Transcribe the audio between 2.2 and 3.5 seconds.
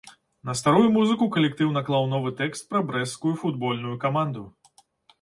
тэкст пра брэсцкую